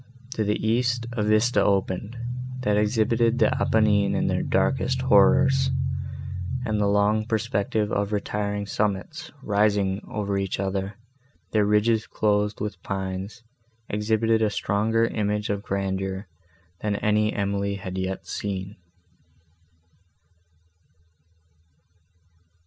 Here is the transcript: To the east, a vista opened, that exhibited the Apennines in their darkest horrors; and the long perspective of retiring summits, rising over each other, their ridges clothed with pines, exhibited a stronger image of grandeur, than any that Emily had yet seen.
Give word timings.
To 0.33 0.43
the 0.43 0.57
east, 0.67 1.05
a 1.11 1.21
vista 1.21 1.63
opened, 1.63 2.17
that 2.61 2.75
exhibited 2.75 3.37
the 3.37 3.53
Apennines 3.61 4.15
in 4.15 4.25
their 4.25 4.41
darkest 4.41 5.01
horrors; 5.03 5.69
and 6.65 6.81
the 6.81 6.87
long 6.87 7.23
perspective 7.27 7.91
of 7.91 8.11
retiring 8.11 8.65
summits, 8.65 9.31
rising 9.43 10.01
over 10.09 10.39
each 10.39 10.59
other, 10.59 10.95
their 11.51 11.67
ridges 11.67 12.07
clothed 12.07 12.59
with 12.61 12.81
pines, 12.81 13.43
exhibited 13.89 14.41
a 14.41 14.49
stronger 14.49 15.05
image 15.05 15.51
of 15.51 15.61
grandeur, 15.61 16.25
than 16.79 16.95
any 16.95 17.29
that 17.29 17.37
Emily 17.37 17.75
had 17.75 17.95
yet 17.99 18.25
seen. 18.25 18.77